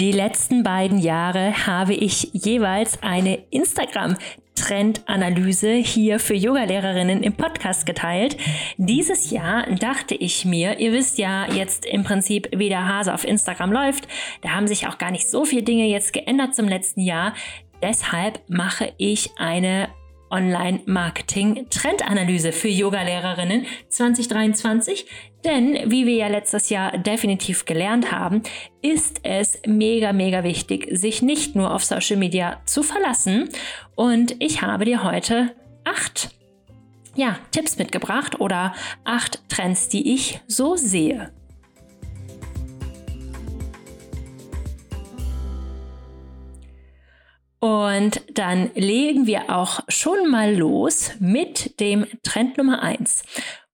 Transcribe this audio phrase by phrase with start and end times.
[0.00, 4.16] Die letzten beiden Jahre habe ich jeweils eine Instagram
[4.54, 8.38] Trendanalyse hier für Yogalehrerinnen im Podcast geteilt.
[8.78, 13.26] Dieses Jahr dachte ich mir, ihr wisst ja jetzt im Prinzip, wie der Hase auf
[13.26, 14.08] Instagram läuft.
[14.40, 17.34] Da haben sich auch gar nicht so viele Dinge jetzt geändert zum letzten Jahr.
[17.82, 19.90] Deshalb mache ich eine
[20.30, 25.06] Online-Marketing-Trendanalyse für Yogalehrerinnen 2023.
[25.44, 28.42] Denn, wie wir ja letztes Jahr definitiv gelernt haben,
[28.82, 33.48] ist es mega, mega wichtig, sich nicht nur auf Social Media zu verlassen.
[33.94, 35.54] Und ich habe dir heute
[35.84, 36.30] acht
[37.14, 41.32] ja, Tipps mitgebracht oder acht Trends, die ich so sehe.
[47.60, 53.22] Und dann legen wir auch schon mal los mit dem Trend Nummer eins.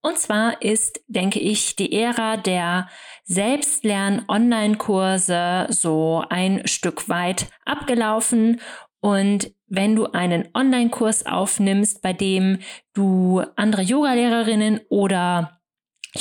[0.02, 2.88] Und zwar ist, denke ich, die Ära der
[3.24, 8.60] Selbstlern-Online-Kurse so ein Stück weit abgelaufen.
[9.00, 12.58] Und wenn du einen Online-Kurs aufnimmst, bei dem
[12.92, 15.55] du andere Yogalehrerinnen oder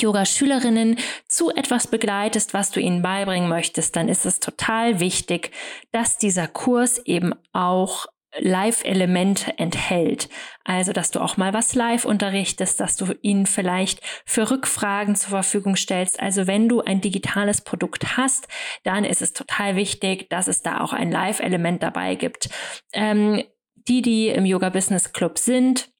[0.02, 5.50] Yoga-Schülerinnen zu etwas begleitest, was du ihnen beibringen möchtest, dann ist es total wichtig,
[5.92, 8.06] dass dieser Kurs eben auch
[8.38, 10.28] Live-Elemente enthält.
[10.64, 15.30] Also, dass du auch mal was live unterrichtest, dass du ihnen vielleicht für Rückfragen zur
[15.30, 16.20] Verfügung stellst.
[16.20, 18.48] Also, wenn du ein digitales Produkt hast,
[18.84, 22.48] dann ist es total wichtig, dass es da auch ein Live-Element dabei gibt.
[22.92, 23.42] Ähm,
[23.88, 25.90] die, die im Yoga Business Club sind,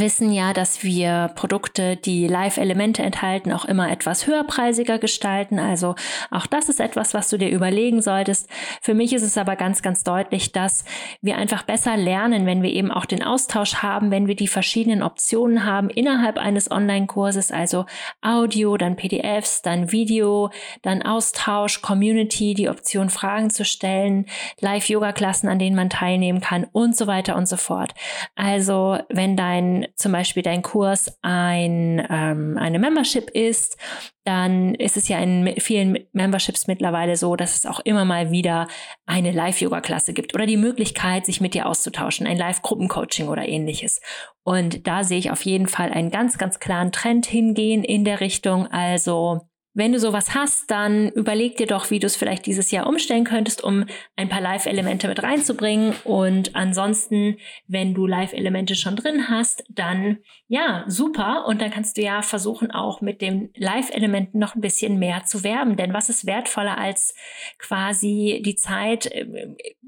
[0.00, 5.58] wissen ja, dass wir Produkte, die Live-Elemente enthalten, auch immer etwas höherpreisiger gestalten.
[5.58, 5.94] Also
[6.30, 8.48] auch das ist etwas, was du dir überlegen solltest.
[8.80, 10.84] Für mich ist es aber ganz, ganz deutlich, dass
[11.20, 15.02] wir einfach besser lernen, wenn wir eben auch den Austausch haben, wenn wir die verschiedenen
[15.02, 17.86] Optionen haben innerhalb eines Online-Kurses, also
[18.22, 20.50] Audio, dann PDFs, dann Video,
[20.82, 24.26] dann Austausch, Community, die Option Fragen zu stellen,
[24.60, 27.94] Live-Yoga-Klassen, an denen man teilnehmen kann und so weiter und so fort.
[28.34, 33.76] Also wenn dein zum Beispiel dein Kurs ein, ähm, eine Membership ist,
[34.24, 38.68] dann ist es ja in vielen Memberships mittlerweile so, dass es auch immer mal wieder
[39.06, 44.00] eine Live-Yoga-Klasse gibt oder die Möglichkeit, sich mit dir auszutauschen, ein Live-Gruppencoaching oder ähnliches.
[44.42, 48.20] Und da sehe ich auf jeden Fall einen ganz, ganz klaren Trend hingehen in der
[48.20, 48.66] Richtung.
[48.66, 49.40] Also
[49.74, 53.24] wenn du sowas hast, dann überleg dir doch, wie du es vielleicht dieses Jahr umstellen
[53.24, 53.84] könntest, um
[54.16, 55.94] ein paar Live-Elemente mit reinzubringen.
[56.04, 61.46] Und ansonsten, wenn du Live-Elemente schon drin hast, dann ja, super.
[61.46, 65.42] Und dann kannst du ja versuchen, auch mit den Live-Elementen noch ein bisschen mehr zu
[65.42, 65.76] werben.
[65.76, 67.14] Denn was ist wertvoller als
[67.58, 69.26] quasi die Zeit äh,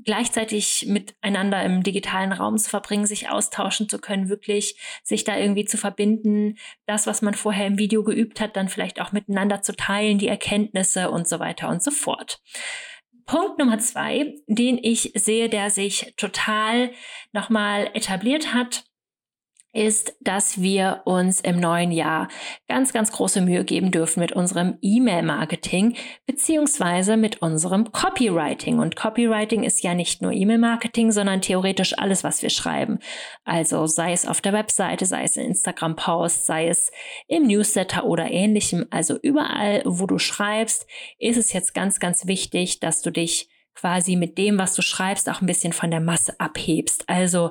[0.04, 5.66] gleichzeitig miteinander im digitalen Raum zu verbringen, sich austauschen zu können, wirklich sich da irgendwie
[5.66, 9.75] zu verbinden, das, was man vorher im Video geübt hat, dann vielleicht auch miteinander zu
[9.76, 12.40] teilen, die Erkenntnisse und so weiter und so fort.
[13.26, 16.92] Punkt Nummer zwei, den ich sehe, der sich total
[17.32, 18.84] nochmal etabliert hat,
[19.76, 22.28] ist, dass wir uns im neuen Jahr
[22.66, 28.78] ganz, ganz große Mühe geben dürfen mit unserem E-Mail-Marketing beziehungsweise mit unserem Copywriting.
[28.78, 32.98] Und Copywriting ist ja nicht nur E-Mail-Marketing, sondern theoretisch alles, was wir schreiben.
[33.44, 36.90] Also sei es auf der Webseite, sei es in Instagram-Post, sei es
[37.28, 38.86] im Newsletter oder ähnlichem.
[38.90, 40.86] Also überall, wo du schreibst,
[41.18, 45.28] ist es jetzt ganz, ganz wichtig, dass du dich quasi mit dem, was du schreibst,
[45.28, 47.04] auch ein bisschen von der Masse abhebst.
[47.08, 47.50] Also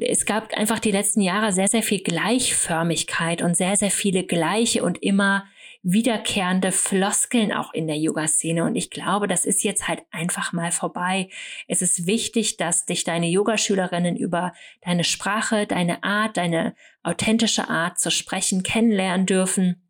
[0.00, 4.82] es gab einfach die letzten Jahre sehr, sehr viel Gleichförmigkeit und sehr, sehr viele gleiche
[4.84, 5.44] und immer
[5.82, 8.64] wiederkehrende Floskeln auch in der Yoga-Szene.
[8.64, 11.28] Und ich glaube, das ist jetzt halt einfach mal vorbei.
[11.66, 17.98] Es ist wichtig, dass dich deine Yogaschülerinnen über deine Sprache, deine Art, deine authentische Art
[17.98, 19.87] zu sprechen kennenlernen dürfen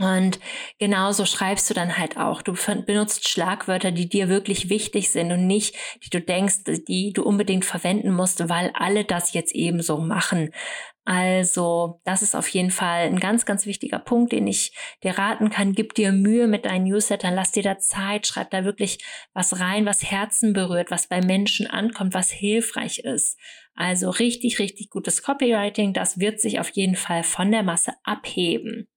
[0.00, 0.40] und
[0.78, 2.40] genauso schreibst du dann halt auch.
[2.40, 2.54] Du
[2.86, 7.66] benutzt Schlagwörter, die dir wirklich wichtig sind und nicht, die du denkst, die du unbedingt
[7.66, 10.52] verwenden musst, weil alle das jetzt eben so machen.
[11.04, 14.72] Also, das ist auf jeden Fall ein ganz, ganz wichtiger Punkt, den ich
[15.02, 15.74] dir raten kann.
[15.74, 19.04] Gib dir Mühe mit deinen Newslettern, lass dir da Zeit, schreib da wirklich
[19.34, 23.38] was rein, was Herzen berührt, was bei Menschen ankommt, was hilfreich ist.
[23.74, 28.88] Also richtig, richtig gutes Copywriting, das wird sich auf jeden Fall von der Masse abheben.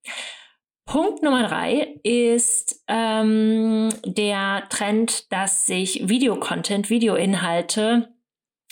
[0.85, 8.13] Punkt Nummer drei ist ähm, der Trend, dass sich Videocontent, Videoinhalte,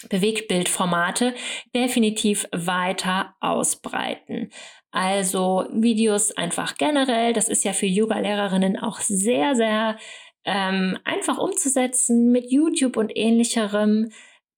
[0.10, 1.34] Bewegtbildformate
[1.74, 4.52] definitiv weiter ausbreiten.
[4.92, 9.98] Also Videos einfach generell, das ist ja für Yoga-Lehrerinnen auch sehr, sehr
[10.44, 14.12] ähm, einfach umzusetzen mit YouTube und ähnlicherem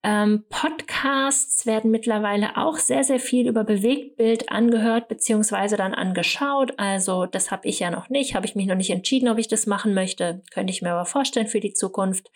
[0.05, 6.73] Ähm, Podcasts werden mittlerweile auch sehr, sehr viel über Bewegtbild angehört beziehungsweise dann angeschaut.
[6.77, 9.47] Also das habe ich ja noch nicht, habe ich mich noch nicht entschieden, ob ich
[9.47, 10.43] das machen möchte.
[10.51, 12.29] Könnte ich mir aber vorstellen für die Zukunft.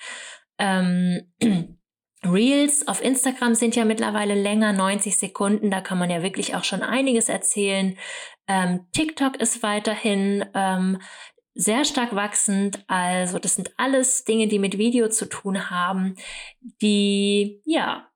[0.57, 1.33] Ähm,
[2.25, 5.69] Reels auf Instagram sind ja mittlerweile länger, 90 Sekunden.
[5.69, 7.97] Da kann man ja wirklich auch schon einiges erzählen.
[8.47, 10.99] Ähm, TikTok ist weiterhin ähm,
[11.57, 12.83] sehr stark wachsend.
[12.87, 16.15] Also das sind alles Dinge, die mit Video zu tun haben,
[16.81, 18.07] die ja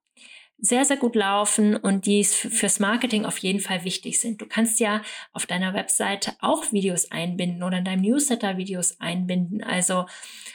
[0.63, 4.41] sehr, sehr gut laufen und die fürs Marketing auf jeden Fall wichtig sind.
[4.41, 5.01] Du kannst ja
[5.33, 9.63] auf deiner Webseite auch Videos einbinden oder in deinem Newsletter Videos einbinden.
[9.63, 10.05] Also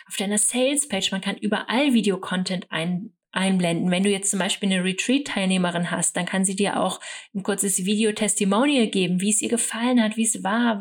[0.06, 3.91] auf deiner Sales-Page, man kann überall Videocontent ein, einblenden.
[3.91, 7.00] Wenn du jetzt zum Beispiel eine Retreat-Teilnehmerin hast, dann kann sie dir auch
[7.35, 10.81] ein kurzes Video-Testimonial geben, wie es ihr gefallen hat, wie es war,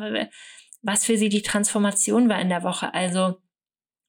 [0.86, 2.94] was für sie die Transformation war in der Woche.
[2.94, 3.36] Also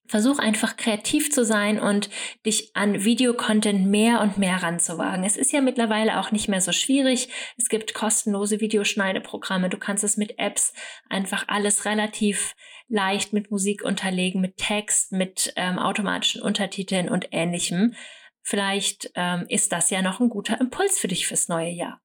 [0.09, 2.11] versuch einfach kreativ zu sein und
[2.45, 5.25] dich an Videocontent mehr und mehr ranzuwagen.
[5.25, 7.29] Es ist ja mittlerweile auch nicht mehr so schwierig.
[7.57, 9.69] Es gibt kostenlose Videoschneideprogramme.
[9.69, 10.73] Du kannst es mit Apps
[11.09, 12.55] einfach alles relativ
[12.89, 17.95] leicht mit Musik unterlegen, mit Text, mit ähm, automatischen Untertiteln und ähnlichem.
[18.43, 22.01] Vielleicht ähm, ist das ja noch ein guter Impuls für dich fürs neue Jahr.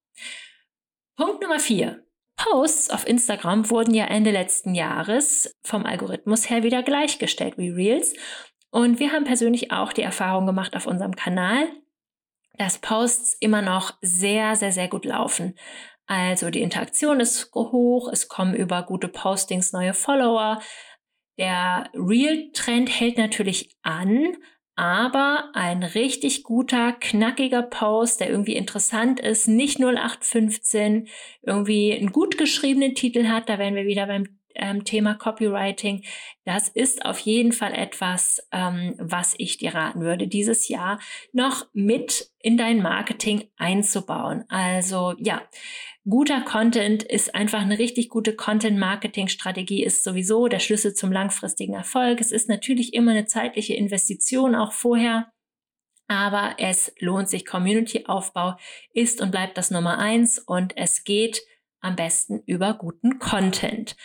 [1.16, 2.04] Punkt Nummer vier.
[2.44, 8.16] Posts auf Instagram wurden ja Ende letzten Jahres vom Algorithmus her wieder gleichgestellt wie Reels.
[8.72, 11.68] Und wir haben persönlich auch die Erfahrung gemacht auf unserem Kanal,
[12.58, 15.56] dass Posts immer noch sehr, sehr, sehr gut laufen.
[16.08, 20.62] Also die Interaktion ist hoch, es kommen über gute Postings neue Follower.
[21.38, 24.36] Der Real-Trend hält natürlich an,
[24.76, 31.08] aber ein richtig guter, knackiger Post, der irgendwie interessant ist, nicht 0815,
[31.42, 36.04] irgendwie einen gut geschriebenen Titel hat, da wären wir wieder beim ähm, Thema Copywriting.
[36.46, 41.00] Das ist auf jeden Fall etwas, ähm, was ich dir raten würde, dieses Jahr
[41.34, 44.46] noch mit in dein Marketing einzubauen.
[44.50, 45.42] Also ja,
[46.10, 52.20] guter Content ist einfach eine richtig gute Content-Marketing-Strategie, ist sowieso der Schlüssel zum langfristigen Erfolg.
[52.20, 55.32] Es ist natürlich immer eine zeitliche Investition, auch vorher.
[56.08, 57.46] Aber es lohnt sich.
[57.46, 58.58] Community-Aufbau
[58.94, 61.42] ist und bleibt das Nummer eins und es geht
[61.80, 63.96] am besten über guten Content.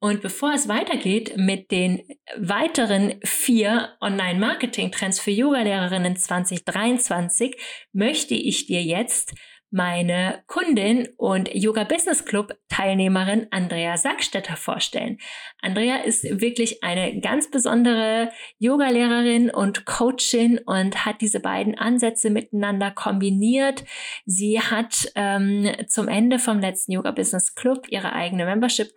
[0.00, 2.02] Und bevor es weitergeht mit den
[2.38, 7.54] weiteren vier Online-Marketing-Trends für Yogalehrerinnen 2023,
[7.92, 9.34] möchte ich dir jetzt
[9.70, 15.18] meine Kundin und Yoga Business Club Teilnehmerin Andrea Sackstetter vorstellen.
[15.60, 22.90] Andrea ist wirklich eine ganz besondere Yogalehrerin und Coachin und hat diese beiden Ansätze miteinander
[22.90, 23.84] kombiniert.
[24.26, 28.94] Sie hat ähm, zum Ende vom letzten Yoga Business Club ihre eigene Membership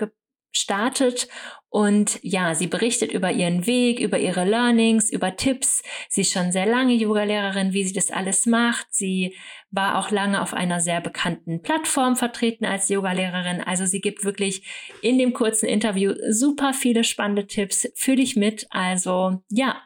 [0.53, 1.27] startet
[1.73, 5.81] und ja, sie berichtet über ihren Weg, über ihre Learnings, über Tipps.
[6.07, 8.85] Sie ist schon sehr lange Yoga-Lehrerin, wie sie das alles macht.
[8.91, 9.35] Sie
[9.71, 13.59] war auch lange auf einer sehr bekannten Plattform vertreten als Yoga-Lehrerin.
[13.59, 14.67] Also sie gibt wirklich
[15.01, 18.67] in dem kurzen Interview super viele spannende Tipps für dich mit.
[18.69, 19.81] Also ja,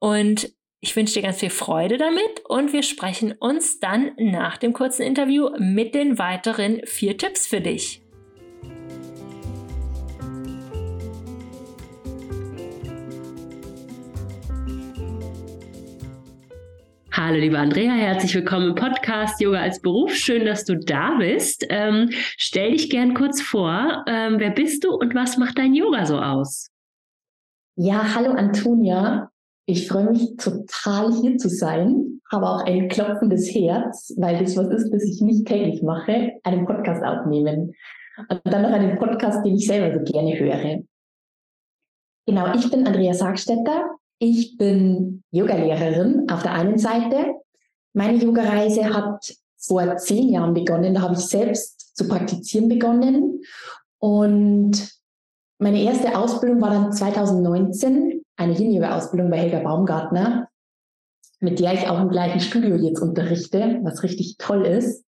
[0.00, 4.72] und ich wünsche dir ganz viel Freude damit und wir sprechen uns dann nach dem
[4.72, 8.02] kurzen Interview mit den weiteren vier Tipps für dich.
[17.12, 20.14] Hallo, liebe Andrea, herzlich willkommen im Podcast Yoga als Beruf.
[20.14, 21.66] Schön, dass du da bist.
[21.68, 24.04] Ähm, stell dich gern kurz vor.
[24.06, 26.70] Ähm, wer bist du und was macht dein Yoga so aus?
[27.74, 29.28] Ja, hallo Antonia.
[29.66, 34.68] Ich freue mich total hier zu sein, habe auch ein klopfendes Herz, weil das was
[34.68, 37.72] ist, das ich nicht täglich mache, einen Podcast aufnehmen.
[38.28, 40.82] Und dann noch einen Podcast, den ich selber so gerne höre.
[42.26, 47.34] Genau, ich bin Andrea Sargstetter, ich bin Yogalehrerin auf der einen Seite.
[47.94, 50.94] Meine Yogareise hat vor zehn Jahren begonnen.
[50.94, 53.42] Da habe ich selbst zu praktizieren begonnen.
[53.98, 54.94] Und
[55.58, 60.48] meine erste Ausbildung war dann 2019, eine Yin-Yoga-Ausbildung bei Helga Baumgartner,
[61.40, 65.04] mit der ich auch im gleichen Studio jetzt unterrichte, was richtig toll ist.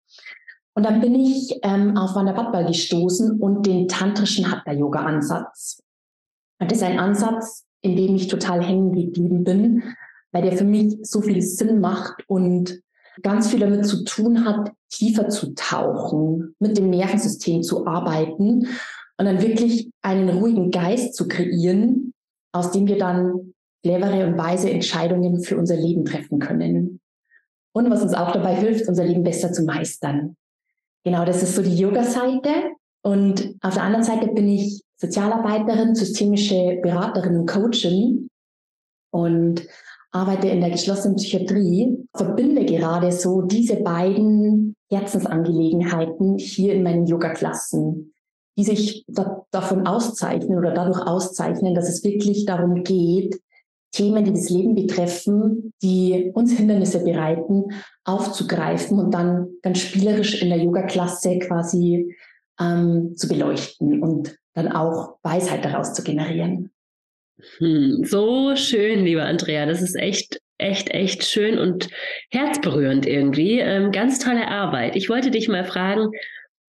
[0.73, 5.81] Und dann bin ich ähm, auf Wanda Badball gestoßen und den tantrischen Hatha-Yoga-Ansatz.
[6.59, 9.83] Das ist ein Ansatz, in dem ich total hängen geblieben bin,
[10.31, 12.81] weil der für mich so viel Sinn macht und
[13.23, 18.67] ganz viel damit zu tun hat, tiefer zu tauchen, mit dem Nervensystem zu arbeiten
[19.17, 22.13] und dann wirklich einen ruhigen Geist zu kreieren,
[22.51, 23.53] aus dem wir dann
[23.83, 26.99] clevere und weise Entscheidungen für unser Leben treffen können.
[27.73, 30.35] Und was uns auch dabei hilft, unser Leben besser zu meistern.
[31.03, 32.49] Genau, das ist so die Yoga-Seite.
[33.03, 38.29] Und auf der anderen Seite bin ich Sozialarbeiterin, systemische Beraterin und Coachin.
[39.11, 39.67] Und
[40.11, 48.13] arbeite in der geschlossenen Psychiatrie, verbinde gerade so diese beiden Herzensangelegenheiten hier in meinen Yoga-Klassen,
[48.57, 53.39] die sich da, davon auszeichnen oder dadurch auszeichnen, dass es wirklich darum geht,
[53.91, 57.65] Themen, die das Leben betreffen, die uns Hindernisse bereiten,
[58.03, 62.15] aufzugreifen und dann ganz spielerisch in der Yoga-Klasse quasi
[62.59, 66.71] ähm, zu beleuchten und dann auch Weisheit daraus zu generieren.
[67.59, 69.67] Hm, so schön, lieber Andrea.
[69.67, 71.87] Das ist echt, echt, echt schön und
[72.31, 73.59] herzberührend irgendwie.
[73.59, 74.95] Ähm, ganz tolle Arbeit.
[74.95, 76.09] Ich wollte dich mal fragen,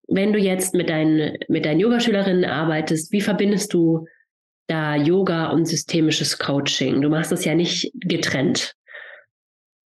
[0.10, 4.06] wenn du jetzt mit deinen, mit deinen Yogaschülerinnen arbeitest, wie verbindest du
[4.68, 7.02] da Yoga und systemisches Coaching?
[7.02, 8.76] Du machst das ja nicht getrennt.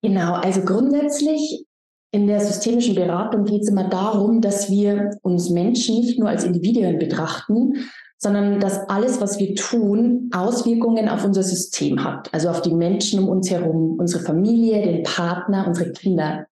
[0.01, 1.65] Genau, also grundsätzlich
[2.11, 6.43] in der systemischen Beratung geht es immer darum, dass wir uns Menschen nicht nur als
[6.43, 7.75] Individuen betrachten,
[8.17, 13.19] sondern dass alles, was wir tun, Auswirkungen auf unser System hat, also auf die Menschen
[13.19, 16.45] um uns herum, unsere Familie, den Partner, unsere Kinder.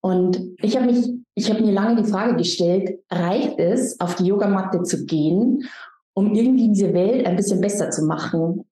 [0.00, 4.24] Und ich habe mich, ich habe mir lange die Frage gestellt, reicht es, auf die
[4.26, 5.64] Yogamatte zu gehen,
[6.14, 8.64] um irgendwie diese Welt ein bisschen besser zu machen?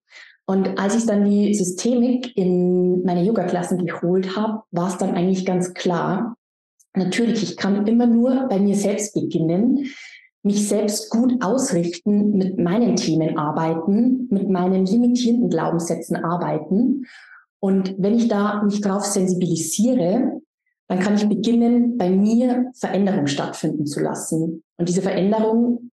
[0.49, 5.45] Und als ich dann die Systemik in meine Yoga-Klassen geholt habe, war es dann eigentlich
[5.45, 6.37] ganz klar.
[6.95, 9.87] Natürlich, ich kann immer nur bei mir selbst beginnen,
[10.43, 17.05] mich selbst gut ausrichten, mit meinen Themen arbeiten, mit meinen limitierenden Glaubenssätzen arbeiten.
[17.59, 20.39] Und wenn ich da mich drauf sensibilisiere,
[20.87, 24.63] dann kann ich beginnen, bei mir Veränderung stattfinden zu lassen.
[24.77, 25.91] Und diese Veränderung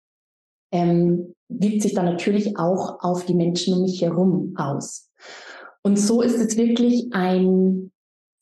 [0.73, 5.11] ähm, wirkt sich dann natürlich auch auf die Menschen um mich herum aus.
[5.83, 7.91] Und so ist es wirklich ein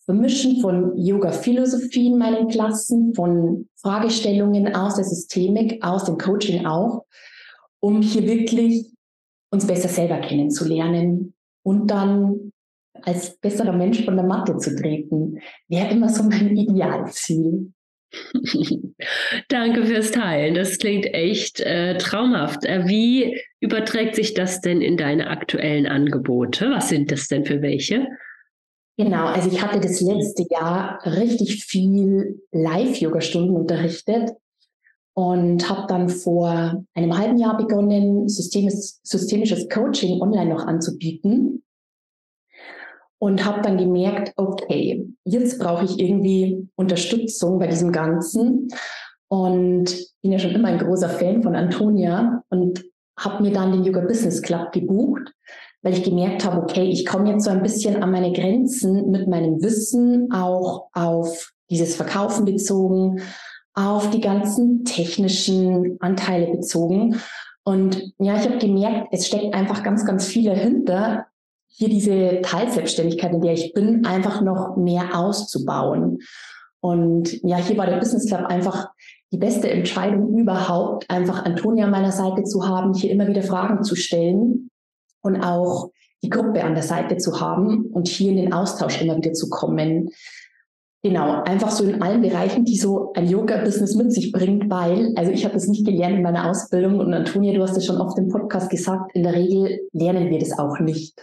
[0.04, 7.04] Vermischen von Yoga-Philosophie in meinen Klassen, von Fragestellungen aus der Systemik, aus dem Coaching auch,
[7.80, 8.90] um hier wirklich
[9.50, 12.52] uns besser selber kennenzulernen und dann
[13.02, 17.72] als besserer Mensch von der Matte zu treten, wäre immer so mein Idealziel.
[19.48, 20.54] Danke fürs Teilen.
[20.54, 22.64] Das klingt echt äh, traumhaft.
[22.64, 26.70] Äh, wie überträgt sich das denn in deine aktuellen Angebote?
[26.70, 28.06] Was sind das denn für welche?
[28.96, 34.30] Genau, also ich hatte das letzte Jahr richtig viel Live-Yoga-Stunden unterrichtet
[35.14, 41.62] und habe dann vor einem halben Jahr begonnen, systemisches, systemisches Coaching online noch anzubieten
[43.18, 48.68] und habe dann gemerkt, okay, jetzt brauche ich irgendwie Unterstützung bei diesem Ganzen
[49.28, 49.84] und
[50.22, 52.84] bin ja schon immer ein großer Fan von Antonia und
[53.18, 55.32] habe mir dann den Yoga Business Club gebucht
[55.82, 59.28] weil ich gemerkt habe, okay, ich komme jetzt so ein bisschen an meine Grenzen mit
[59.28, 63.22] meinem Wissen, auch auf dieses Verkaufen bezogen,
[63.74, 67.20] auf die ganzen technischen Anteile bezogen.
[67.64, 71.26] Und ja, ich habe gemerkt, es steckt einfach ganz, ganz viel dahinter,
[71.78, 76.18] hier diese Teilselbstständigkeit, in der ich bin, einfach noch mehr auszubauen.
[76.80, 78.88] Und ja, hier war der Business Club einfach
[79.30, 83.84] die beste Entscheidung überhaupt, einfach Antonia an meiner Seite zu haben, hier immer wieder Fragen
[83.84, 84.70] zu stellen
[85.22, 85.90] und auch
[86.24, 89.48] die Gruppe an der Seite zu haben und hier in den Austausch immer wieder zu
[89.48, 90.10] kommen.
[91.04, 95.30] Genau, einfach so in allen Bereichen, die so ein Yoga-Business mit sich bringt, weil, also
[95.30, 98.18] ich habe das nicht gelernt in meiner Ausbildung und Antonia, du hast es schon oft
[98.18, 101.14] im Podcast gesagt, in der Regel lernen wir das auch nicht.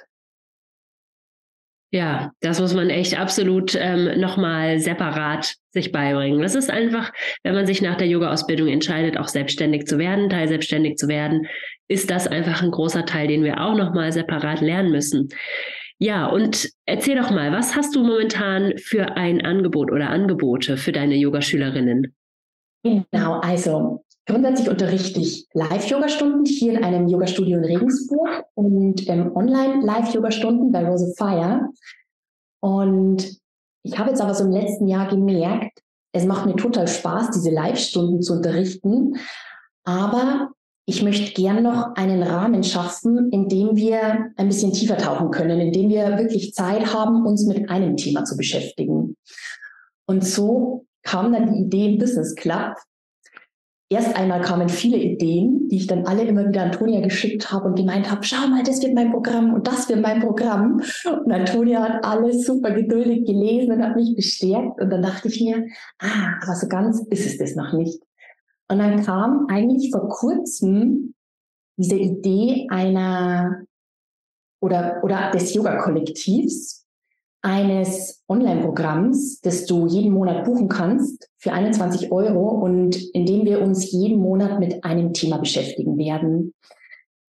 [1.95, 6.41] Ja, das muss man echt absolut ähm, nochmal separat sich beibringen.
[6.41, 10.97] Das ist einfach, wenn man sich nach der Yoga-Ausbildung entscheidet, auch selbstständig zu werden, teilselbstständig
[10.97, 11.47] zu werden,
[11.87, 15.29] ist das einfach ein großer Teil, den wir auch nochmal separat lernen müssen.
[15.97, 20.91] Ja, und erzähl doch mal, was hast du momentan für ein Angebot oder Angebote für
[20.91, 22.13] deine Yogaschülerinnen?
[22.83, 30.71] Genau, also grundsätzlich unterrichte ich Live-Yoga-Stunden hier in einem Yoga-Studio in Regensburg und ähm, Online-Live-Yoga-Stunden
[30.71, 31.69] bei Rose Fire.
[32.61, 33.39] Und
[33.83, 35.79] ich habe jetzt aber so im letzten Jahr gemerkt,
[36.11, 39.17] es macht mir total Spaß, diese Live-Stunden zu unterrichten.
[39.83, 40.51] Aber
[40.87, 45.59] ich möchte gern noch einen Rahmen schaffen, in dem wir ein bisschen tiefer tauchen können,
[45.59, 49.17] in dem wir wirklich Zeit haben, uns mit einem Thema zu beschäftigen.
[50.07, 52.75] Und so kam dann die Idee im Business Club.
[53.89, 57.75] Erst einmal kamen viele Ideen, die ich dann alle immer wieder Antonia geschickt habe und
[57.75, 60.81] gemeint habe, schau mal, das wird mein Programm und das wird mein Programm.
[61.05, 64.81] Und Antonia hat alles super geduldig gelesen und hat mich bestärkt.
[64.81, 65.67] Und dann dachte ich mir,
[65.99, 68.01] ah, aber so ganz ist es das noch nicht.
[68.69, 71.13] Und dann kam eigentlich vor kurzem
[71.77, 73.65] diese Idee einer
[74.61, 76.84] oder, oder des Yoga-Kollektivs,
[77.45, 83.61] eines Online-Programms, das du jeden Monat buchen kannst für 21 Euro und in dem wir
[83.61, 86.53] uns jeden Monat mit einem Thema beschäftigen werden.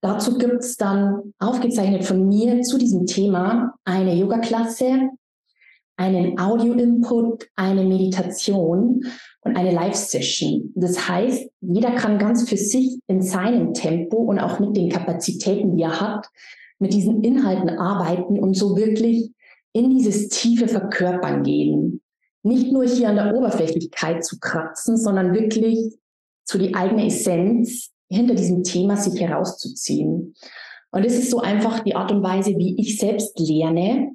[0.00, 5.08] dazu gibt es dann aufgezeichnet von mir zu diesem Thema eine Yoga-Klasse,
[5.96, 9.04] einen Audio-Input, eine Meditation
[9.40, 10.72] und eine Live-Session.
[10.76, 15.76] Das heißt, jeder kann ganz für sich in seinem Tempo und auch mit den Kapazitäten,
[15.76, 16.28] die er hat,
[16.78, 19.32] mit diesen Inhalten arbeiten und so wirklich
[19.74, 22.00] in dieses tiefe Verkörpern gehen.
[22.42, 25.98] Nicht nur hier an der Oberflächlichkeit zu kratzen, sondern wirklich
[26.44, 30.34] zu die eigene Essenz hinter diesem Thema sich herauszuziehen.
[30.90, 34.12] Und es ist so einfach die Art und Weise, wie ich selbst lerne.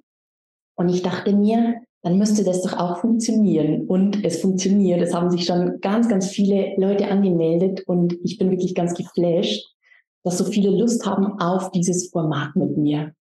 [0.75, 3.86] Und ich dachte mir, dann müsste das doch auch funktionieren.
[3.88, 5.01] Und es funktioniert.
[5.01, 9.68] Es haben sich schon ganz, ganz viele Leute angemeldet und ich bin wirklich ganz geflasht,
[10.24, 13.13] dass so viele Lust haben auf dieses Format mit mir.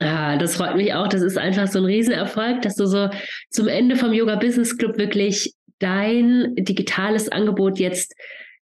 [0.00, 1.08] Ah, das freut mich auch.
[1.08, 3.10] Das ist einfach so ein Riesenerfolg, dass du so
[3.50, 8.14] zum Ende vom Yoga Business Club wirklich dein digitales Angebot jetzt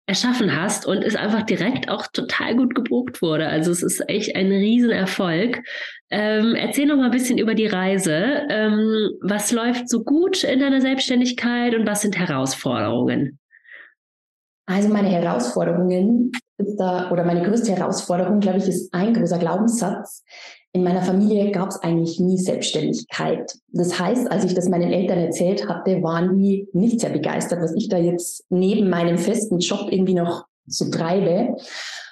[0.07, 3.47] erschaffen hast und es einfach direkt auch total gut gebucht wurde.
[3.47, 5.63] Also es ist echt ein Riesenerfolg.
[6.11, 8.47] Ähm, erzähl noch mal ein bisschen über die Reise.
[8.49, 13.39] Ähm, was läuft so gut in deiner Selbstständigkeit und was sind Herausforderungen?
[14.67, 16.33] Also meine Herausforderungen
[16.79, 20.25] da, oder meine größte Herausforderung, glaube ich, ist ein großer Glaubenssatz.
[20.73, 23.55] In meiner Familie gab es eigentlich nie Selbstständigkeit.
[23.69, 27.75] Das heißt, als ich das meinen Eltern erzählt hatte, waren die nicht sehr begeistert, was
[27.75, 31.57] ich da jetzt neben meinem festen Job irgendwie noch so treibe.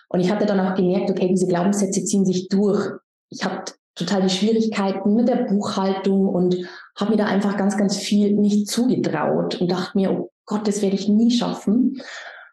[0.08, 2.92] Und ich hatte dann auch gemerkt, okay, diese Glaubenssätze ziehen sich durch.
[3.28, 6.56] Ich habe total die Schwierigkeiten mit der Buchhaltung und
[6.96, 10.80] habe mir da einfach ganz, ganz viel nicht zugetraut und dachte mir, oh Gott, das
[10.80, 12.00] werde ich nie schaffen.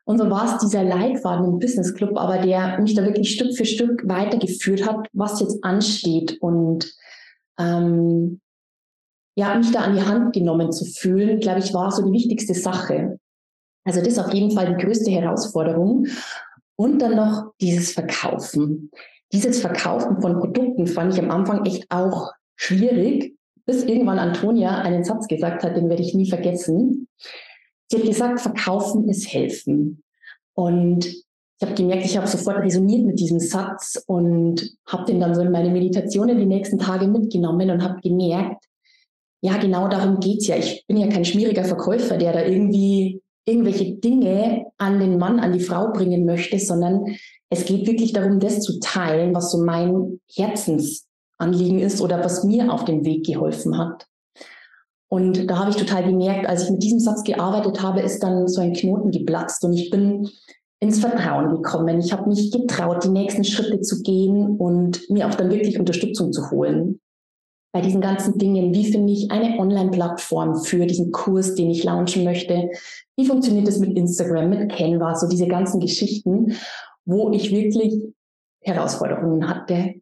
[0.05, 3.55] Und so war es dieser Leitfaden im Business Club, aber der mich da wirklich Stück
[3.55, 6.93] für Stück weitergeführt hat, was jetzt ansteht und
[7.57, 8.41] ähm,
[9.35, 12.53] ja, mich da an die Hand genommen zu fühlen, glaube ich, war so die wichtigste
[12.53, 13.19] Sache.
[13.85, 16.07] Also das ist auf jeden Fall die größte Herausforderung.
[16.75, 18.91] Und dann noch dieses Verkaufen.
[19.31, 25.03] Dieses Verkaufen von Produkten fand ich am Anfang echt auch schwierig, bis irgendwann Antonia einen
[25.03, 27.07] Satz gesagt hat, den werde ich nie vergessen.
[27.93, 30.01] Sie hat gesagt, verkaufen ist helfen.
[30.55, 35.35] Und ich habe gemerkt, ich habe sofort resoniert mit diesem Satz und habe den dann
[35.35, 38.65] so in meine Meditationen die nächsten Tage mitgenommen und habe gemerkt,
[39.41, 40.55] ja, genau darum geht's ja.
[40.55, 45.53] Ich bin ja kein schwieriger Verkäufer, der da irgendwie irgendwelche Dinge an den Mann, an
[45.53, 47.15] die Frau bringen möchte, sondern
[47.51, 52.73] es geht wirklich darum, das zu teilen, was so mein Herzensanliegen ist oder was mir
[52.73, 54.07] auf dem Weg geholfen hat.
[55.13, 58.47] Und da habe ich total gemerkt, als ich mit diesem Satz gearbeitet habe, ist dann
[58.47, 60.27] so ein Knoten geplatzt und ich bin
[60.79, 61.99] ins Vertrauen gekommen.
[61.99, 66.33] Ich habe mich getraut, die nächsten Schritte zu gehen und mir auch dann wirklich Unterstützung
[66.33, 66.99] zu holen.
[67.71, 72.23] Bei diesen ganzen Dingen, wie finde ich eine Online-Plattform für diesen Kurs, den ich launchen
[72.23, 72.71] möchte?
[73.15, 76.55] Wie funktioniert das mit Instagram, mit Canva, so diese ganzen Geschichten,
[77.05, 78.01] wo ich wirklich
[78.63, 79.93] Herausforderungen hatte.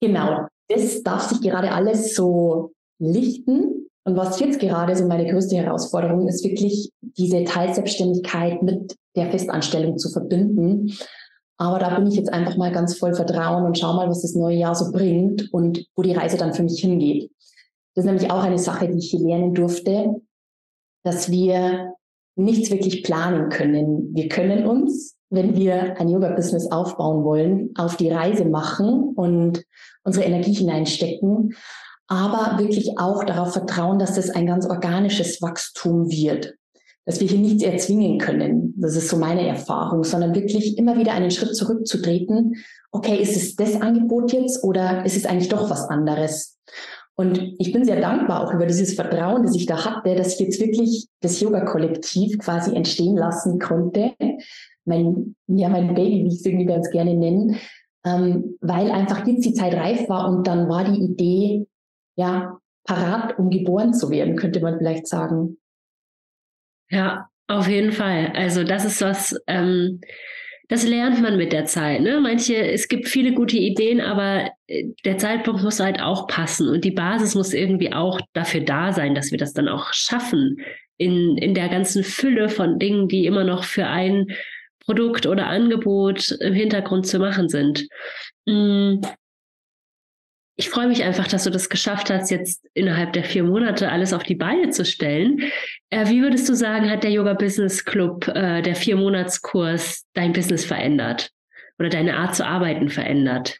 [0.00, 5.56] Genau, das darf sich gerade alles so lichten und was jetzt gerade so meine größte
[5.56, 10.92] Herausforderung ist, wirklich diese Teilselbstständigkeit mit der Festanstellung zu verbinden.
[11.56, 14.34] Aber da bin ich jetzt einfach mal ganz voll Vertrauen und schau mal, was das
[14.34, 17.30] neue Jahr so bringt und wo die Reise dann für mich hingeht.
[17.94, 20.16] Das ist nämlich auch eine Sache, die ich hier lernen durfte,
[21.04, 21.94] dass wir
[22.36, 24.14] nichts wirklich planen können.
[24.14, 29.64] Wir können uns, wenn wir ein Yoga-Business aufbauen wollen, auf die Reise machen und
[30.02, 31.54] unsere Energie hineinstecken
[32.08, 36.54] aber wirklich auch darauf vertrauen, dass das ein ganz organisches Wachstum wird.
[37.06, 38.74] Dass wir hier nichts erzwingen können.
[38.78, 42.54] Das ist so meine Erfahrung, sondern wirklich immer wieder einen Schritt zurückzutreten.
[42.92, 46.58] Okay, ist es das Angebot jetzt oder ist es eigentlich doch was anderes?
[47.16, 50.40] Und ich bin sehr dankbar auch über dieses Vertrauen, das ich da hatte, dass ich
[50.40, 54.12] jetzt wirklich das Yoga-Kollektiv quasi entstehen lassen konnte.
[54.84, 57.56] Mein, ja, mein Baby, wie ich es irgendwie ganz gerne nennen,
[58.04, 61.66] ähm, weil einfach jetzt die Zeit reif war und dann war die Idee,
[62.16, 65.58] ja, parat, um geboren zu werden, könnte man vielleicht sagen.
[66.90, 68.32] Ja, auf jeden Fall.
[68.34, 70.00] Also das ist was, ähm,
[70.68, 72.00] das lernt man mit der Zeit.
[72.00, 72.20] Ne?
[72.20, 76.84] Manche, es gibt viele gute Ideen, aber äh, der Zeitpunkt muss halt auch passen und
[76.84, 80.58] die Basis muss irgendwie auch dafür da sein, dass wir das dann auch schaffen
[80.96, 84.28] in, in der ganzen Fülle von Dingen, die immer noch für ein
[84.84, 87.88] Produkt oder Angebot im Hintergrund zu machen sind.
[88.46, 89.00] Mm,
[90.56, 94.12] ich freue mich einfach, dass du das geschafft hast, jetzt innerhalb der vier Monate alles
[94.12, 95.40] auf die Beine zu stellen.
[95.90, 100.64] Äh, wie würdest du sagen, hat der Yoga Business Club, äh, der Vier-Monats-Kurs, dein Business
[100.64, 101.30] verändert
[101.78, 103.58] oder deine Art zu arbeiten verändert?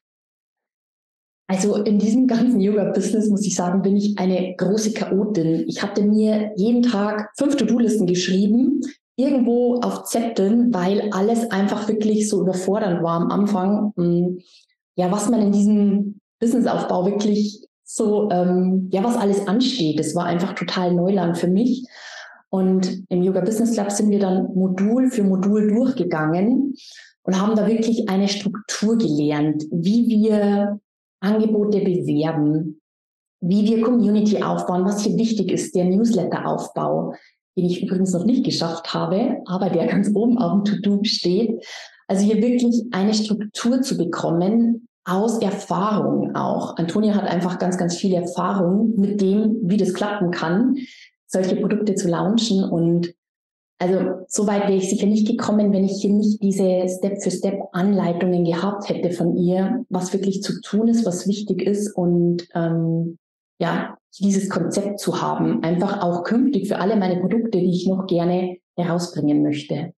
[1.48, 5.64] Also in diesem ganzen Yoga-Business, muss ich sagen, bin ich eine große Chaotin.
[5.66, 8.80] Ich hatte mir jeden Tag fünf To-Do-Listen geschrieben,
[9.16, 13.92] irgendwo auf Zetteln, weil alles einfach wirklich so überfordernd war am Anfang.
[13.96, 14.38] Hm,
[14.96, 19.98] ja, was man in diesem Businessaufbau wirklich so, ähm, ja, was alles ansteht.
[19.98, 21.86] Das war einfach total Neuland für mich.
[22.50, 26.74] Und im Yoga Business Club sind wir dann Modul für Modul durchgegangen
[27.24, 30.80] und haben da wirklich eine Struktur gelernt, wie wir
[31.20, 32.80] Angebote bewerben,
[33.40, 37.14] wie wir Community aufbauen, was hier wichtig ist, der Newsletter-Aufbau,
[37.56, 41.64] den ich übrigens noch nicht geschafft habe, aber der ganz oben auf dem To-Do steht.
[42.06, 46.76] Also hier wirklich eine Struktur zu bekommen, aus Erfahrung auch.
[46.76, 50.76] Antonia hat einfach ganz, ganz viel Erfahrung mit dem, wie das klappen kann,
[51.26, 52.64] solche Produkte zu launchen.
[52.64, 53.14] Und
[53.78, 58.88] also so weit wäre ich sicher nicht gekommen, wenn ich hier nicht diese Step-für-Step-Anleitungen gehabt
[58.88, 63.18] hätte von ihr, was wirklich zu tun ist, was wichtig ist und ähm,
[63.60, 68.06] ja, dieses Konzept zu haben, einfach auch künftig für alle meine Produkte, die ich noch
[68.06, 69.92] gerne herausbringen möchte.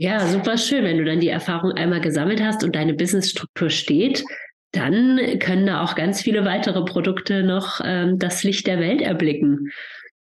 [0.00, 0.84] Ja, super schön.
[0.84, 4.24] Wenn du dann die Erfahrung einmal gesammelt hast und deine Businessstruktur steht,
[4.70, 9.72] dann können da auch ganz viele weitere Produkte noch ähm, das Licht der Welt erblicken.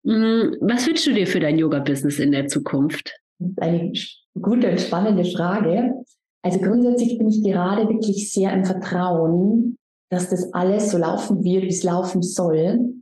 [0.06, 3.20] Hm, was wünschst du dir für dein Yoga-Business in der Zukunft?
[3.58, 3.92] Eine
[4.40, 5.94] gute und spannende Frage.
[6.42, 9.78] Also grundsätzlich bin ich gerade wirklich sehr im Vertrauen,
[10.10, 12.94] dass das alles so laufen wird, wie es laufen soll.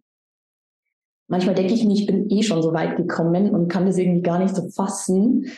[1.28, 4.24] Manchmal denke ich mir, ich bin eh schon so weit gekommen und kann das irgendwie
[4.24, 5.52] gar nicht so fassen.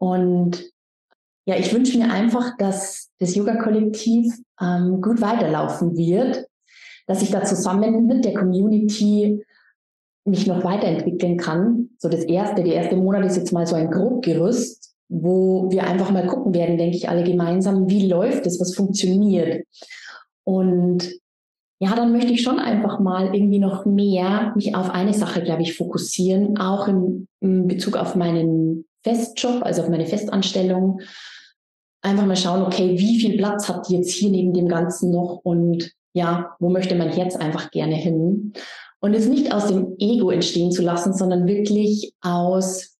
[0.00, 0.64] Und
[1.46, 6.46] ja, ich wünsche mir einfach, dass das Yoga-Kollektiv ähm, gut weiterlaufen wird,
[7.06, 9.44] dass ich da zusammen mit der Community
[10.24, 11.90] mich noch weiterentwickeln kann.
[11.98, 16.10] So das erste, der erste Monat ist jetzt mal so ein Grobgerüst, wo wir einfach
[16.10, 19.66] mal gucken werden, denke ich, alle gemeinsam, wie läuft es, was funktioniert.
[20.44, 21.10] Und
[21.80, 25.62] ja, dann möchte ich schon einfach mal irgendwie noch mehr mich auf eine Sache, glaube
[25.62, 31.00] ich, fokussieren, auch in, in Bezug auf meinen Festjob, also auf meine Festanstellung.
[32.02, 35.40] Einfach mal schauen, okay, wie viel Platz hat die jetzt hier neben dem Ganzen noch
[35.42, 38.52] und ja, wo möchte mein Herz einfach gerne hin?
[39.00, 42.96] Und es nicht aus dem Ego entstehen zu lassen, sondern wirklich aus,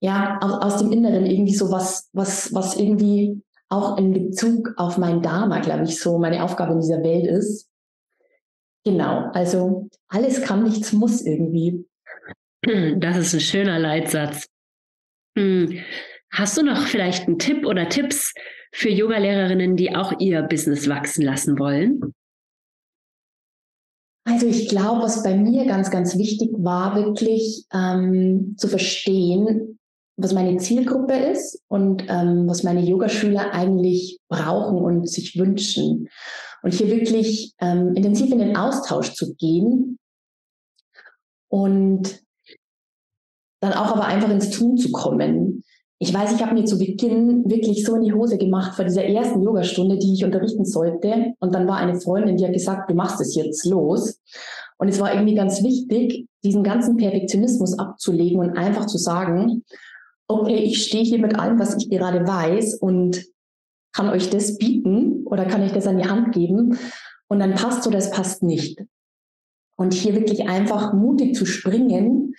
[0.00, 4.98] ja, aus, aus dem Inneren irgendwie so was, was, was irgendwie auch in Bezug auf
[4.98, 7.68] mein Dharma, glaube ich, so meine Aufgabe in dieser Welt ist.
[8.84, 11.86] Genau, also alles kann, nichts muss irgendwie.
[12.96, 14.49] Das ist ein schöner Leitsatz.
[15.36, 15.78] Hm.
[16.32, 18.32] Hast du noch vielleicht einen Tipp oder Tipps
[18.72, 22.14] für Yogalehrerinnen, die auch ihr Business wachsen lassen wollen?
[24.24, 29.78] Also ich glaube, was bei mir ganz, ganz wichtig war, wirklich ähm, zu verstehen,
[30.16, 36.08] was meine Zielgruppe ist und ähm, was meine Yogaschüler eigentlich brauchen und sich wünschen.
[36.62, 39.98] Und hier wirklich ähm, intensiv in den Austausch zu gehen
[41.48, 42.22] und
[43.60, 45.62] dann auch aber einfach ins Tun zu kommen.
[45.98, 49.04] Ich weiß, ich habe mir zu Beginn wirklich so in die Hose gemacht vor dieser
[49.04, 51.34] ersten Yogastunde, die ich unterrichten sollte.
[51.40, 54.18] Und dann war eine Freundin, die hat gesagt, du machst es jetzt los.
[54.78, 59.62] Und es war irgendwie ganz wichtig, diesen ganzen Perfektionismus abzulegen und einfach zu sagen,
[60.26, 63.26] okay, ich stehe hier mit allem, was ich gerade weiß und
[63.92, 66.78] kann euch das bieten oder kann ich das an die Hand geben?
[67.28, 68.82] Und dann passt so, das passt nicht.
[69.76, 72.34] Und hier wirklich einfach mutig zu springen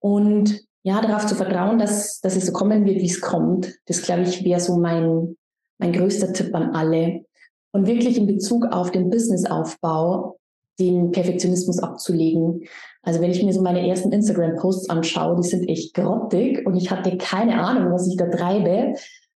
[0.00, 3.74] und ja, darauf zu vertrauen, dass, dass es so kommen wird, wie es kommt.
[3.86, 5.36] Das, glaube ich, wäre so mein,
[5.78, 7.24] mein größter Tipp an alle.
[7.72, 10.38] Und wirklich in Bezug auf den Businessaufbau
[10.78, 12.64] den Perfektionismus abzulegen.
[13.02, 16.90] Also wenn ich mir so meine ersten Instagram-Posts anschaue, die sind echt grottig und ich
[16.90, 18.94] hatte keine Ahnung, was ich da treibe.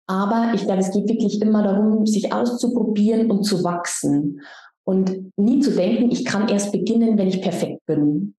[0.05, 4.41] Aber ich glaube, es geht wirklich immer darum, sich auszuprobieren und zu wachsen.
[4.83, 8.35] Und nie zu denken, ich kann erst beginnen, wenn ich perfekt bin.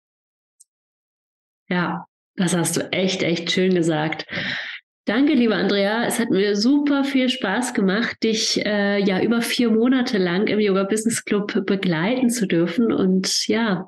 [1.69, 2.07] Ja,
[2.41, 4.27] das hast du echt, echt schön gesagt.
[5.07, 6.05] Danke, liebe Andrea.
[6.05, 10.61] Es hat mir super viel Spaß gemacht, dich äh, ja über vier Monate lang im
[10.61, 12.93] Yoga Business Club begleiten zu dürfen.
[12.93, 13.87] Und ja,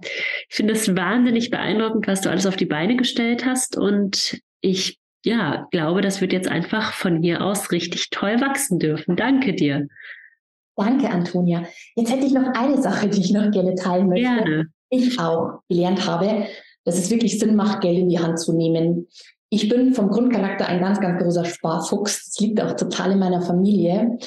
[0.49, 3.77] ich finde es wahnsinnig beeindruckend, was du alles auf die Beine gestellt hast.
[3.77, 9.15] Und ich ja, glaube, das wird jetzt einfach von hier aus richtig toll wachsen dürfen.
[9.15, 9.87] Danke dir.
[10.77, 11.65] Danke, Antonia.
[11.95, 14.25] Jetzt hätte ich noch eine Sache, die ich noch gerne teilen möchte.
[14.25, 14.67] Gerne.
[14.91, 16.47] Ich auch gelernt habe,
[16.85, 19.09] dass es wirklich Sinn macht, Geld in die Hand zu nehmen.
[19.51, 22.27] Ich bin vom Grundcharakter ein ganz, ganz großer Sparfuchs.
[22.27, 24.19] Das liegt auch total in meiner Familie.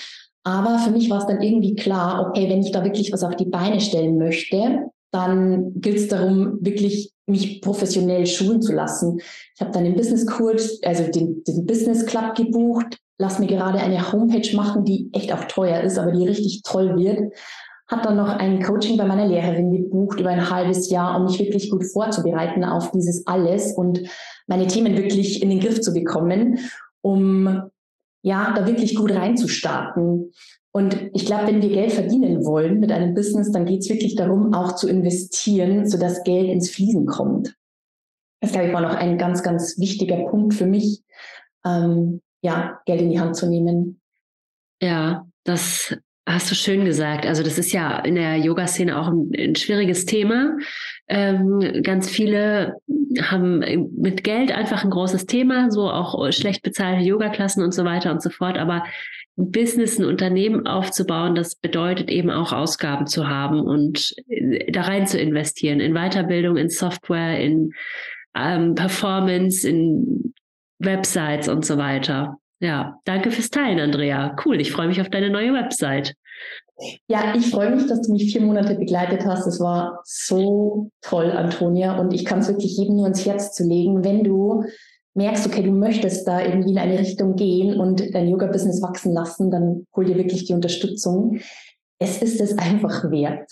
[0.44, 3.36] Aber für mich war es dann irgendwie klar, okay, wenn ich da wirklich was auf
[3.36, 9.20] die Beine stellen möchte, dann gilt es darum, wirklich mich professionell schulen zu lassen.
[9.56, 13.80] Ich habe dann den Business Kurs, also den, den Business Club gebucht, lass mir gerade
[13.80, 17.34] eine Homepage machen, die echt auch teuer ist, aber die richtig toll wird.
[17.88, 21.40] Hat dann noch ein Coaching bei meiner Lehrerin gebucht über ein halbes Jahr, um mich
[21.40, 24.02] wirklich gut vorzubereiten auf dieses alles und
[24.48, 26.60] meine Themen wirklich in den Griff zu bekommen,
[27.02, 27.70] um
[28.24, 30.32] ja, da wirklich gut reinzustarten.
[30.72, 34.16] Und ich glaube, wenn wir Geld verdienen wollen mit einem Business, dann geht es wirklich
[34.16, 37.56] darum, auch zu investieren, sodass Geld ins Fließen kommt.
[38.42, 41.04] Das, glaube ich, war noch ein ganz, ganz wichtiger Punkt für mich,
[41.66, 44.02] ähm, ja, Geld in die Hand zu nehmen.
[44.82, 45.96] Ja, das
[46.28, 47.28] Hast du schön gesagt.
[47.28, 50.58] Also das ist ja in der Yoga-Szene auch ein, ein, schwieriges Thema.
[51.08, 52.78] Ähm, ganz viele
[53.22, 53.60] haben
[53.96, 58.24] mit Geld einfach ein großes Thema, so auch schlecht bezahlte Yoga-Klassen und so weiter und
[58.24, 58.58] so fort.
[58.58, 58.84] Aber
[59.38, 64.82] ein Business, ein Unternehmen aufzubauen, das bedeutet eben auch Ausgaben zu haben und äh, da
[64.82, 67.72] rein zu investieren in Weiterbildung, in Software, in
[68.36, 70.34] ähm, Performance, in
[70.80, 72.40] Websites und so weiter.
[72.60, 74.36] Ja, danke fürs Teilen, Andrea.
[74.46, 76.16] Cool, ich freue mich auf deine neue Website.
[77.08, 79.48] Ja, ich freue mich, dass du mich vier Monate begleitet hast.
[79.48, 81.98] Es war so toll, Antonia.
[81.98, 84.64] Und ich kann es wirklich jedem nur ins Herz zu legen, wenn du
[85.14, 89.50] merkst, okay, du möchtest da irgendwie in eine Richtung gehen und dein Yoga-Business wachsen lassen,
[89.50, 91.40] dann hol dir wirklich die Unterstützung.
[92.00, 93.50] Es ist es einfach wert.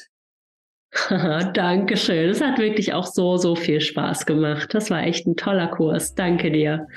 [1.54, 2.30] Dankeschön.
[2.30, 4.74] Es hat wirklich auch so, so viel Spaß gemacht.
[4.74, 6.14] Das war echt ein toller Kurs.
[6.14, 6.88] Danke dir.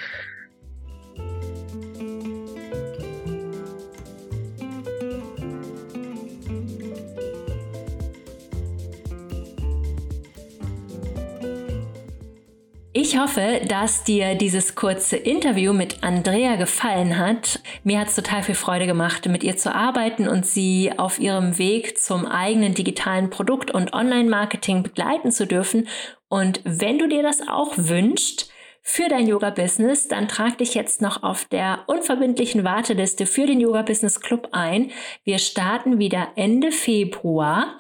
[13.08, 17.60] Ich hoffe, dass dir dieses kurze Interview mit Andrea gefallen hat.
[17.84, 21.56] Mir hat es total viel Freude gemacht, mit ihr zu arbeiten und sie auf ihrem
[21.56, 25.86] Weg zum eigenen digitalen Produkt und Online-Marketing begleiten zu dürfen.
[26.28, 28.50] Und wenn du dir das auch wünschst,
[28.82, 34.20] für dein Yoga-Business, dann trag dich jetzt noch auf der unverbindlichen Warteliste für den Yoga-Business
[34.20, 34.92] Club ein.
[35.24, 37.78] Wir starten wieder Ende Februar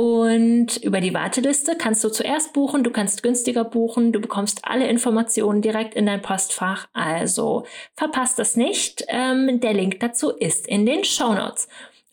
[0.00, 4.88] und über die Warteliste kannst du zuerst buchen, du kannst günstiger buchen, du bekommst alle
[4.88, 6.88] Informationen direkt in dein Postfach.
[6.94, 9.04] Also verpasst das nicht.
[9.08, 11.68] Ähm, der Link dazu ist in den Show Notes.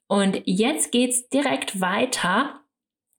[0.08, 2.60] Und jetzt geht's direkt weiter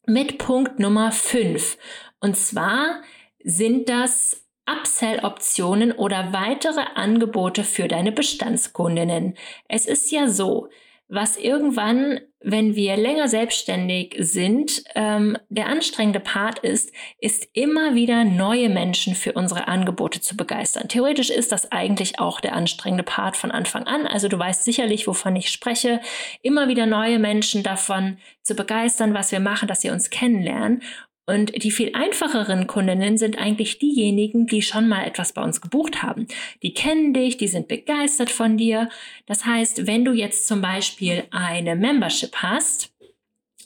[0.05, 1.79] mit Punkt Nummer 5.
[2.21, 3.01] Und zwar
[3.43, 9.35] sind das Upsell-Optionen oder weitere Angebote für deine Bestandskundinnen.
[9.67, 10.69] Es ist ja so,
[11.09, 18.25] was irgendwann, wenn wir länger selbstständig sind, ähm, der anstrengende Part ist, ist immer wieder
[18.25, 20.89] neue Menschen für unsere Angebote zu begeistern.
[20.89, 24.07] Theoretisch ist das eigentlich auch der anstrengende Part von Anfang an.
[24.07, 26.01] Also du weißt sicherlich, wovon ich spreche,
[26.43, 30.83] immer wieder neue Menschen davon zu begeistern, was wir machen, dass sie uns kennenlernen.
[31.29, 36.03] Und die viel einfacheren Kundinnen sind eigentlich diejenigen, die schon mal etwas bei uns gebucht
[36.03, 36.27] haben.
[36.63, 38.89] Die kennen dich, die sind begeistert von dir.
[39.27, 42.95] Das heißt, wenn du jetzt zum Beispiel eine Membership hast,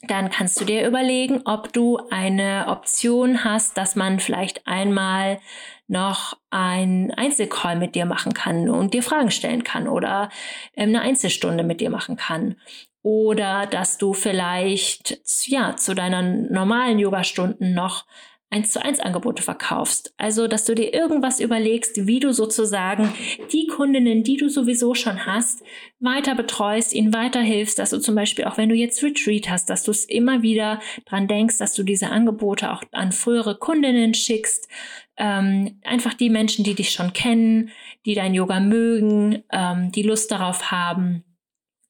[0.09, 5.39] dann kannst du dir überlegen, ob du eine Option hast, dass man vielleicht einmal
[5.87, 10.31] noch ein Einzelcall mit dir machen kann und dir Fragen stellen kann oder
[10.75, 12.57] ähm, eine Einzelstunde mit dir machen kann
[13.03, 18.05] oder dass du vielleicht ja zu deinen normalen Yoga-Stunden noch
[18.53, 20.13] eins zu eins Angebote verkaufst.
[20.19, 23.13] Also, dass du dir irgendwas überlegst, wie du sozusagen
[23.51, 25.63] die Kundinnen, die du sowieso schon hast,
[26.01, 29.85] weiter betreust, ihnen weiterhilfst, dass du zum Beispiel auch wenn du jetzt Retreat hast, dass
[29.85, 34.69] du es immer wieder dran denkst, dass du diese Angebote auch an frühere Kundinnen schickst.
[35.17, 37.71] Ähm, einfach die Menschen, die dich schon kennen,
[38.05, 41.25] die dein Yoga mögen, ähm, die Lust darauf haben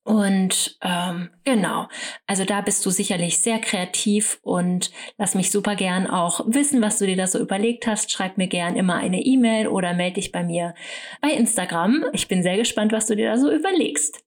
[0.05, 1.87] und ähm, genau,
[2.27, 6.99] also da bist du sicherlich sehr kreativ und lass mich super gern auch wissen, was
[6.99, 8.11] du dir da so überlegt hast.
[8.11, 10.75] Schreib mir gern immer eine E-Mail oder melde dich bei mir
[11.21, 12.05] bei Instagram.
[12.12, 14.25] Ich bin sehr gespannt, was du dir da so überlegst.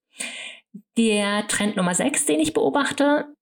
[0.97, 3.35] Der Trend Nummer 6, den ich beobachte,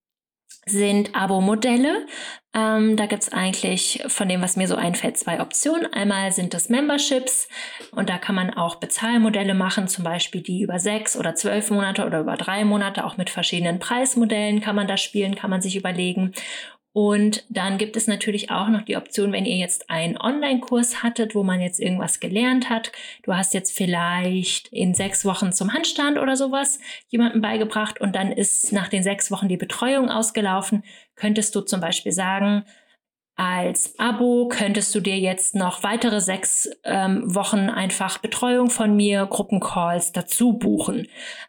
[0.65, 2.07] sind Abo-Modelle.
[2.55, 5.91] Ähm, da gibt's eigentlich von dem, was mir so einfällt, zwei Optionen.
[5.91, 7.47] Einmal sind das Memberships
[7.91, 12.05] und da kann man auch Bezahlmodelle machen, zum Beispiel die über sechs oder zwölf Monate
[12.05, 15.75] oder über drei Monate, auch mit verschiedenen Preismodellen kann man da spielen, kann man sich
[15.75, 16.33] überlegen.
[16.95, 21.33] Und dann gibt es natürlich auch noch die Option, wenn ihr jetzt einen Online-Kurs hattet,
[21.33, 22.91] wo man jetzt irgendwas gelernt hat.
[23.23, 26.77] Du hast jetzt vielleicht in sechs Wochen zum Handstand oder sowas
[27.09, 30.83] jemandem beigebracht und dann ist nach den sechs Wochen die Betreuung ausgelaufen.
[31.15, 32.65] Könntest du zum Beispiel sagen,
[33.35, 39.25] als Abo könntest du dir jetzt noch weitere sechs ähm, Wochen einfach Betreuung von mir,
[39.25, 41.07] Gruppencalls dazu buchen.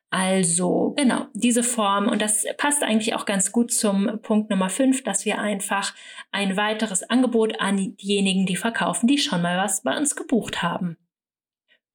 [0.08, 2.08] Also genau, diese Form.
[2.08, 5.94] Und das passt eigentlich auch ganz gut zum Punkt Nummer fünf, dass wir einfach
[6.32, 10.96] ein weiteres Angebot an diejenigen, die verkaufen, die schon mal was bei uns gebucht haben.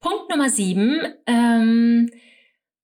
[0.01, 1.01] Punkt Nummer sieben.
[1.25, 2.11] Ähm,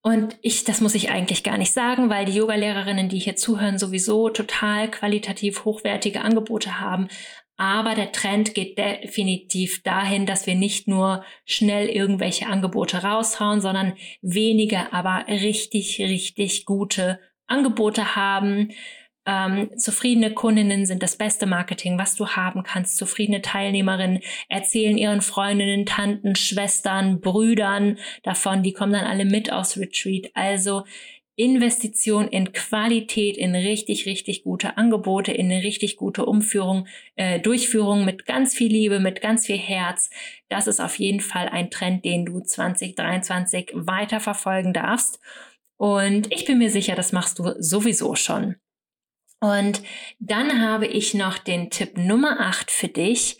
[0.06, 3.80] Und ich, das muss ich eigentlich gar nicht sagen, weil die Yogalehrerinnen, die hier zuhören,
[3.80, 7.08] sowieso total qualitativ hochwertige Angebote haben.
[7.58, 13.94] Aber der Trend geht definitiv dahin, dass wir nicht nur schnell irgendwelche Angebote raushauen, sondern
[14.22, 18.74] wenige, aber richtig, richtig gute Angebote haben.
[19.26, 22.98] Ähm, zufriedene Kundinnen sind das beste Marketing, was du haben kannst.
[22.98, 28.62] Zufriedene Teilnehmerinnen erzählen ihren Freundinnen, Tanten, Schwestern, Brüdern davon.
[28.62, 30.30] Die kommen dann alle mit aus Retreat.
[30.36, 30.84] Also
[31.38, 38.06] Investition in Qualität, in richtig, richtig gute Angebote, in eine richtig gute Umführung, äh, Durchführung
[38.06, 40.10] mit ganz viel Liebe, mit ganz viel Herz.
[40.48, 45.20] Das ist auf jeden Fall ein Trend, den du 2023 weiter verfolgen darfst.
[45.78, 48.56] Und ich bin mir sicher, das machst du sowieso schon.
[49.40, 49.82] Und
[50.20, 53.38] dann habe ich noch den Tipp Nummer 8 für dich.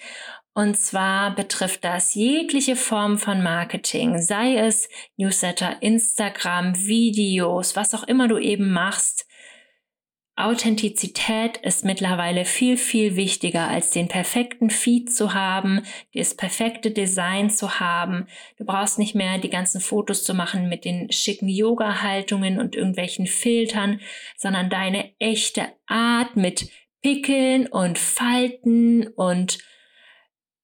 [0.54, 8.04] Und zwar betrifft das jegliche Form von Marketing, sei es Newsletter, Instagram, Videos, was auch
[8.04, 9.25] immer du eben machst.
[10.38, 15.82] Authentizität ist mittlerweile viel, viel wichtiger als den perfekten Feed zu haben,
[16.14, 18.28] das perfekte Design zu haben.
[18.58, 23.28] Du brauchst nicht mehr die ganzen Fotos zu machen mit den schicken Yoga-Haltungen und irgendwelchen
[23.28, 24.02] Filtern,
[24.36, 26.70] sondern deine echte Art mit
[27.02, 29.60] Pickeln und Falten und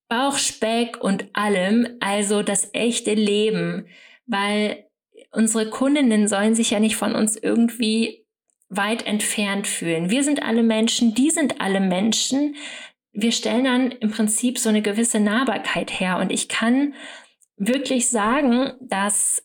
[0.10, 3.88] Bauchspeck und allem, also das echte Leben,
[4.26, 4.86] weil
[5.32, 8.21] unsere Kundinnen sollen sich ja nicht von uns irgendwie
[8.72, 10.10] weit entfernt fühlen.
[10.10, 12.56] Wir sind alle Menschen, die sind alle Menschen.
[13.12, 16.94] Wir stellen dann im Prinzip so eine gewisse Nahbarkeit her und ich kann
[17.58, 19.44] wirklich sagen, dass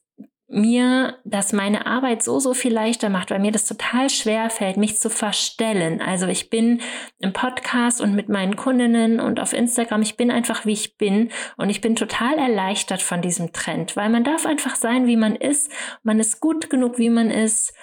[0.49, 4.77] mir das meine Arbeit so, so viel leichter macht, weil mir das total schwer fällt,
[4.77, 6.01] mich zu verstellen.
[6.01, 6.81] Also ich bin
[7.19, 11.31] im Podcast und mit meinen Kundinnen und auf Instagram, ich bin einfach wie ich bin
[11.57, 15.35] und ich bin total erleichtert von diesem Trend, weil man darf einfach sein, wie man
[15.35, 15.69] ist.
[16.05, 17.75] Man ist gut genug, wie man ist.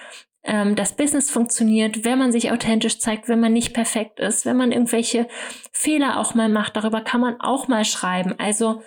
[0.44, 4.58] Ähm, das Business funktioniert, wenn man sich authentisch zeigt, wenn man nicht perfekt ist, wenn
[4.58, 5.28] man irgendwelche
[5.72, 6.76] Fehler auch mal macht.
[6.76, 8.36] Darüber kann man auch mal schreiben.
[8.38, 8.82] Also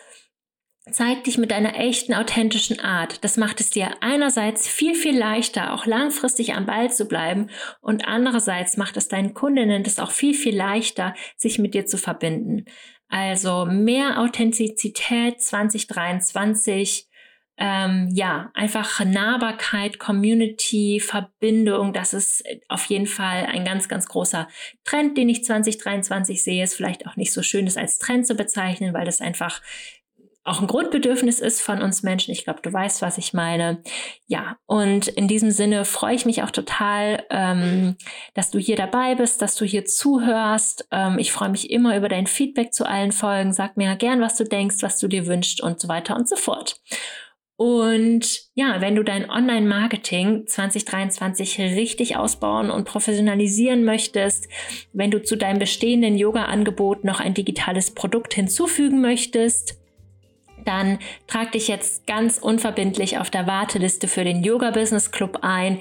[0.88, 3.24] Zeig dich mit deiner echten, authentischen Art.
[3.24, 8.06] Das macht es dir einerseits viel, viel leichter, auch langfristig am Ball zu bleiben und
[8.06, 12.66] andererseits macht es deinen Kundinnen das auch viel, viel leichter, sich mit dir zu verbinden.
[13.08, 17.08] Also mehr Authentizität 2023.
[17.58, 24.46] Ähm, ja, einfach Nahbarkeit, Community, Verbindung, das ist auf jeden Fall ein ganz, ganz großer
[24.84, 26.64] Trend, den ich 2023 sehe.
[26.64, 29.62] Ist vielleicht auch nicht so schön, das als Trend zu bezeichnen, weil das einfach
[30.46, 32.30] auch ein Grundbedürfnis ist von uns Menschen.
[32.30, 33.82] Ich glaube, du weißt, was ich meine.
[34.28, 37.96] Ja, und in diesem Sinne freue ich mich auch total, ähm,
[38.34, 40.86] dass du hier dabei bist, dass du hier zuhörst.
[40.92, 43.52] Ähm, ich freue mich immer über dein Feedback zu allen Folgen.
[43.52, 46.36] Sag mir gern, was du denkst, was du dir wünschst und so weiter und so
[46.36, 46.80] fort.
[47.56, 54.48] Und ja, wenn du dein Online-Marketing 2023 richtig ausbauen und professionalisieren möchtest,
[54.92, 59.78] wenn du zu deinem bestehenden Yoga-Angebot noch ein digitales Produkt hinzufügen möchtest,
[60.66, 65.78] dann trag dich jetzt ganz unverbindlich auf der Warteliste für den Yoga Business Club ein.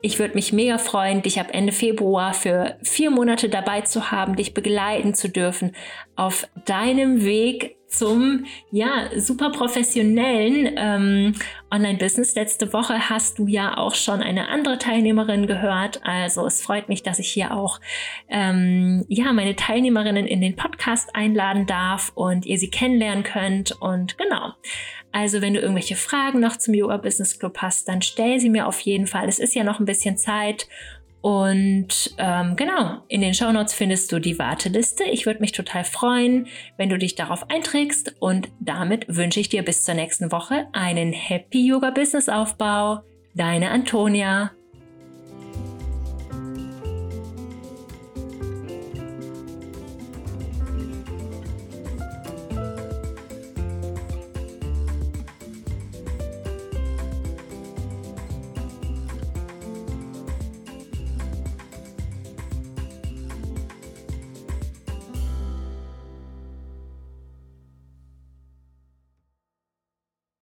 [0.00, 4.36] Ich würde mich mega freuen, dich ab Ende Februar für vier Monate dabei zu haben,
[4.36, 5.72] dich begleiten zu dürfen
[6.14, 11.34] auf deinem Weg zum ja super professionellen ähm,
[11.70, 12.34] Online-Business.
[12.34, 16.00] Letzte Woche hast du ja auch schon eine andere Teilnehmerin gehört.
[16.04, 17.80] Also es freut mich, dass ich hier auch
[18.28, 23.72] ähm, ja meine Teilnehmerinnen in den Podcast einladen darf und ihr sie kennenlernen könnt.
[23.80, 24.52] Und genau.
[25.10, 28.66] Also wenn du irgendwelche Fragen noch zum Yoga Business Club hast, dann stell sie mir
[28.66, 29.28] auf jeden Fall.
[29.28, 30.68] Es ist ja noch ein bisschen Zeit
[31.20, 35.04] und ähm, genau, in den Show Notes findest du die Warteliste.
[35.04, 38.14] Ich würde mich total freuen, wenn du dich darauf einträgst.
[38.20, 43.00] Und damit wünsche ich dir bis zur nächsten Woche einen Happy Yoga Business Aufbau.
[43.34, 44.52] Deine Antonia.